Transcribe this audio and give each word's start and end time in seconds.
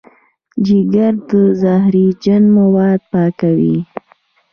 جګر 0.65 1.13
زهرجن 1.61 2.43
مواد 2.57 2.99
پاکوي. 3.11 3.77